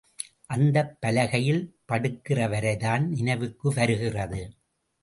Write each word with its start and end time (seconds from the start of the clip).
அந்தப் 0.45 0.97
பலகையில் 1.01 1.61
படுக்கிற 1.87 2.49
வரைதான் 2.49 3.07
நினைவுக்கு 3.09 3.73
வருகிறது. 3.73 4.41